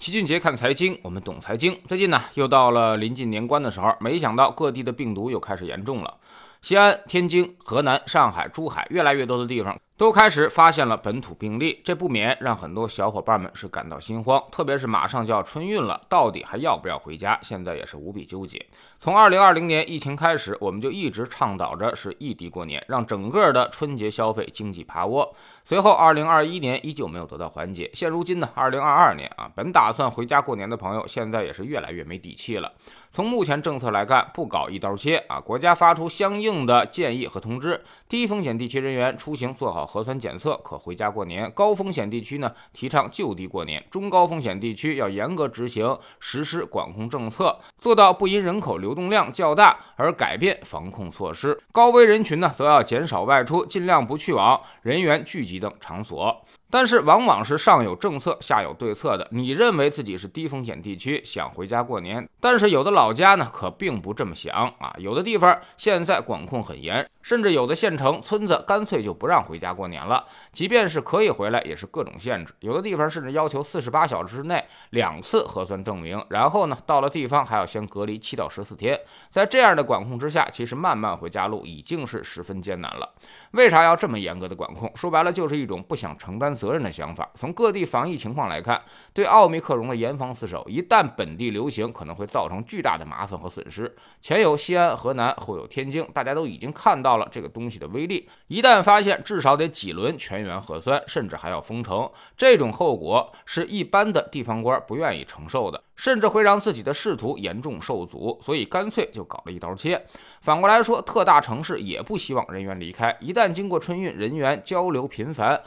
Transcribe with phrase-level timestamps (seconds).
[0.00, 1.78] 齐俊杰看财经，我们懂财经。
[1.86, 6.16] 最近呢，又到了临近年关的时候，没想到各地的病毒又开始严重了。
[6.62, 9.78] 西安、天津、河南、上海、珠海，越来越多的地方。
[10.00, 14.42] 都开始发现了本土病例，这不免让很多小伙伴们是感到心慌。
[14.50, 17.38] 特别是马上就要春运了，到底还要不要回家？
[17.42, 18.64] 现在也是无比纠结。
[18.98, 25.34] 从二零二零年疫情开始，我们就一直倡导着是异地过年，让整个的春节消费经济趴窝。
[25.66, 27.90] 随后二零二一年依旧没有得到缓解。
[27.92, 32.72] 现如今呢，二零二二年啊，本打算回家过年的朋友，现在也是越来越没底气了。
[33.12, 39.89] 从目前政策来看，不搞一刀切啊，国家发出相应的建议和通知，低风险地区人员出行做好。
[39.90, 51.60] 核酸检测可回家过年，高风险地区呢提倡就地过年，中高风险地区要严格执行实施管控政策，做到不因人口流动量较大而改变防控措施。
[51.72, 56.40] 高危人群呢则要减少外出，尽量不去往人员聚集等场所。
[56.70, 59.26] 但是往往是上有政策，下有对策的。
[59.32, 64.94] 你认为自己是低风险地区，想回家过年，但是有的老家呢可并不这么想啊。
[64.98, 70.24] 有的地方现在管控很严，甚至有的县城村子干脆就不让回家过年了。
[70.52, 72.54] 即便是可以回来，也是各种限制。
[72.60, 78.96] 有的地方甚至要求四十八小时之内两次核酸证明，然后呢到了地方还要先隔离七到十四天。
[79.28, 83.12] 在这样的管控之下，其实慢慢回家路已经是十分艰难了。
[83.52, 84.88] 为啥要这么严格的管控？
[84.94, 86.54] 说白了就是一种不想承担。
[86.60, 88.78] 责任的想法，从各地防疫情况来看，
[89.14, 93.96] 对奥密克戎的严防死守，一旦本地流行，可能会造成巨大的麻烦和损失。
[94.20, 98.28] 前有西安、河南，后有天津，大家都已经看到了这个东西的威力。
[98.48, 108.38] 一旦发现，至少得几轮全员核酸，甚至还要封城，这种后果是一般的地方官不愿意承受的，甚至会让自己的仕途严重受阻。
[108.42, 110.04] 所以干脆就搞了一刀切。
[110.42, 115.60] 反过来说，特大城市也不希望人员离开，一旦经过春运，人员交流频繁。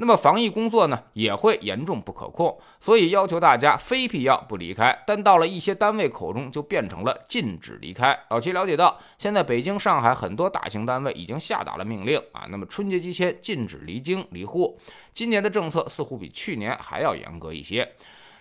[0.00, 4.98] 那么防疫工作呢也会严重不可控，所以要求大家非必要不离开。
[5.06, 8.18] 但到了一些单位口中就变成了禁止离开。
[8.30, 14.78] 老齐了解到，现在北京、上海很多大型单位已经下达了命令啊，那么春节期间禁止离京离沪。
[15.12, 17.86] 今年的政策似乎比去年还要严格一些。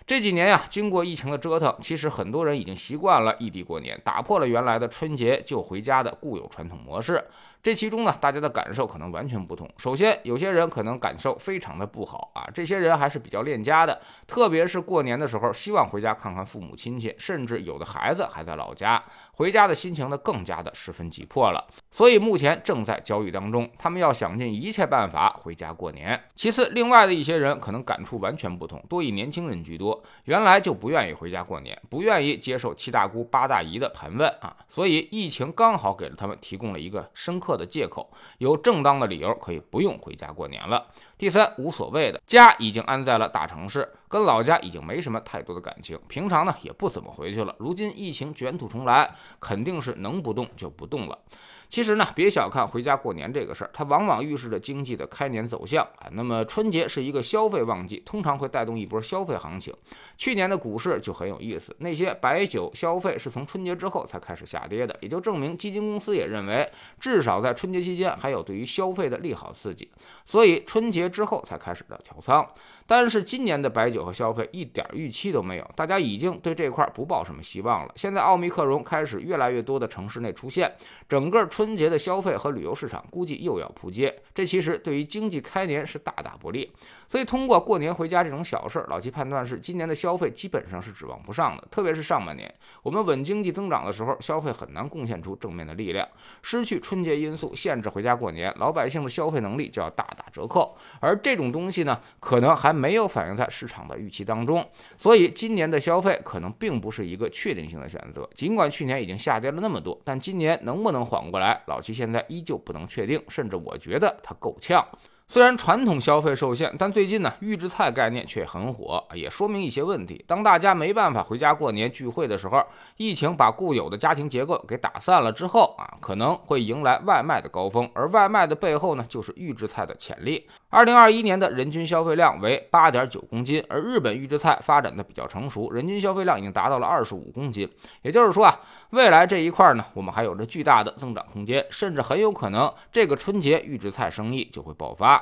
[0.08, 7.24] 这几年呀，经过疫情的折腾，其实很多人已经习惯了异地过年，打破了原来的春节就回家的固有传统模式。
[7.62, 9.70] 这其中呢，大家的感受可能完全不同。
[9.78, 19.04] 首先，有些人可能感受非常的不好啊，这些人还是比较恋家的，特别是过年的时候，希望回家看看父母亲戚，甚至有的孩子还在老家，
[19.34, 21.68] 回家的心情呢更加的十分急迫了。
[21.92, 26.18] 所以目前正在焦虑当中，他们要想尽一切办法回家过年。
[26.36, 37.49] 其次，另外的一些人可能感触完全不同，多以年轻人居多，原来就不愿意回家过年，不愿意接受七大姑八大姨的盘问啊，所以疫情刚好给了他们提供了一个深刻。
[37.58, 40.88] 的借口有正当的理由可以不用回家过年了。
[41.20, 47.54] 第三，无所谓的家已经安在了大城市，跟老家已经没什么太多的感情，平常呢也不怎么回去了。
[47.60, 51.20] 如今疫情卷土重来，肯定是能不动就不动了。
[51.68, 56.10] 其实呢，别小看回家过年这个事儿，它往往预示着经济的开年走向啊。
[56.14, 59.72] 那么春节是一个消费旺季，通常会带动一波消费行情。
[60.18, 66.68] 去年的股市就很有意思，那些白酒消费是从春节之后才开始下跌的，也就证明基金公司也认为，
[67.00, 69.92] 至少在春节期间还有对于消费的利好刺激，
[70.26, 72.48] 所以春节之后才开始的调仓。
[72.90, 77.94] 但是今年的白酒和消费一点预期都没有，大家已经对这块不抱什么希望了。
[77.96, 80.74] 现在奥密克戎开始越来越多的城市内出现，
[81.08, 86.72] 整个春节的消费和旅游市场估计又要扑街，这其实对于经济开年是大大不利。
[87.08, 92.52] 所以通过过年回家这种小事，老齐判断是今年的消费基本上是指望不上的，特别是上半年
[92.82, 96.08] 我们稳经济增长的时候，消费很难贡献出正面的力量。
[96.42, 102.79] 失去春节因素限制回家过年，老百姓的消费能力就要大打折扣，而这种东西呢，可能还。
[102.80, 104.66] 没有反映在市场的预期当中，
[104.98, 108.28] 所以今年的消费可能并不是一个确定性的选择。
[108.34, 114.84] 尽管去年已经下跌了那么多，但今年能不能缓过来，老七现在依旧不能确定，甚至我觉得它够呛。
[115.32, 120.26] 虽然传统消费受限，但最近呢，预制菜概念却很火，也说明一些问题。
[120.26, 122.60] 当大家没办法回家过年聚会的时候，
[122.98, 127.88] 疫情把固有的家庭结构给打散了之后啊，可能会迎来外卖的高峰。
[127.94, 130.48] 而外卖的背后呢，就是预制菜的潜力。
[130.70, 137.70] 二零二一年的人均消费量为八点九公斤，而日本预制菜发展的比较成熟，人均消费量已经达到了二十五公斤。
[138.02, 138.60] 也就是说啊，
[138.90, 145.19] 未来这一块呢，我们还有着巨大的增长空间，甚至很有可能这个春节预制菜生意就会爆发。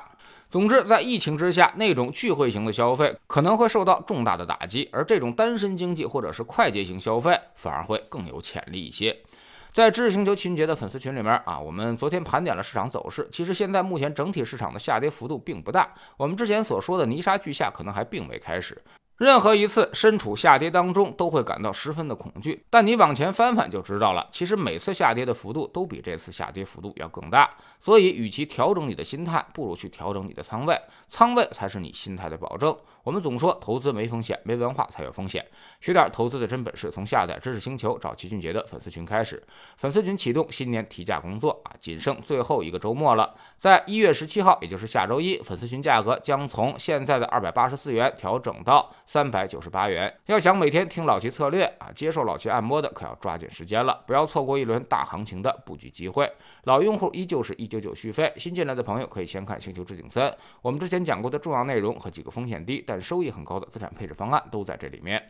[0.49, 9.15] 总之，在疫情之下，那种聚会型的消费可能会受到重大的打击，而这种单身经济或者是快捷型消费反而会更有潜力一些。
[9.73, 18.81] 在知识星球秦杰的粉丝群里面啊，我们昨天盘点了市场走势，其实现在目前整体市场的下跌幅度并不大，我们之前所说的泥沙俱下可能还并未开始。
[19.18, 22.64] 任何一次身处下跌当中，都会感到十分的恐惧。
[22.69, 27.50] 但你往前翻翻就知道了，其实每次下跌的幅度都比这次下跌幅度要更大。
[27.80, 30.80] 所以，与其调整你的心态，不如去调整你的仓位，
[31.10, 32.75] 仓位才是你心态的保证。
[33.04, 35.44] 我们总说投资没风险，没文化才有风险。
[35.80, 39.42] 学点投资的真本事，从下载知识星球找齐俊杰的粉丝群开始。
[39.78, 48.92] 粉丝群启动新年提价工作啊，仅剩最后一个周末了，在一月十七号，也就是下周一，粉丝群价格将从现在的二百八十四元调整到。
[49.07, 56.30] 三百九十八元，要想每天听老齐策略啊，接受老齐按摩的，可要抓紧时间了，不要错过一轮大行情的布局机会。
[56.65, 60.30] 老用户依旧是一九九续费，新进来的朋友可以先看《星球置顶三》，
[60.62, 65.25] 我们之前讲过的重要内容和几个风险低但收益很高的资产配置方案都在这里面。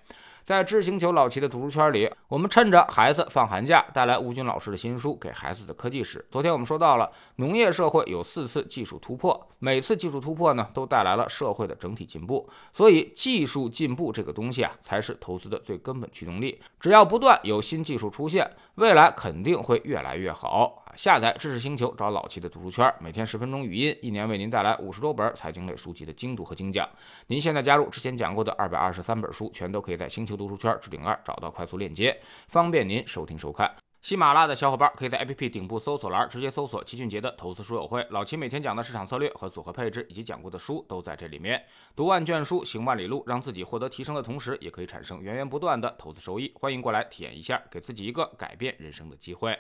[0.48, 6.20] 在知星球老齐的读书圈里，我们趁着孩子放寒假，带来吴军老师的新书《给孩子的科技史》。
[6.32, 12.50] 昨天我们说到了农业社会有四次技术突破，每次技术突破呢，都带来了社会的整体进步。
[12.72, 16.62] 所以技术进步这个东西啊，才是投资的最根本驱动力。
[16.80, 20.86] 只要不断有新技术出现，未来肯定会越来越好。
[20.98, 26.90] 下载知识星球，找老齐的读书圈，每天十分钟语音，一年为您带来五十多本财经类书籍的精读和精讲。
[27.28, 33.72] 您现在加入之前讲过的二百二十三本书，全都可以在星球读书圈置顶二找到快速链接，方便您收听收看。
[34.02, 41.64] 喜马拉雅的小伙伴可以在 APP 顶部搜索栏直接搜索齐俊杰的投资书友会，老齐每天讲的市场策略和组合配置，以及讲过的书都在这里面。
[41.96, 46.52] 读万卷书，行万里路，让自己获得提升的同时，也可以产生源源不断的投资收益。
[46.56, 49.56] 欢迎过来体验一下，给自己一个改变人生的机会。